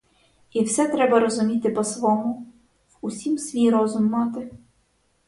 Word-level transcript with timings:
І 0.53 0.63
все 0.63 0.87
треба 0.87 1.19
розуміти 1.19 1.69
по 1.69 1.83
свому, 1.83 2.45
в 2.91 2.97
усім 3.05 3.37
свій 3.37 3.69
розум 3.69 4.05
мати. 4.05 4.49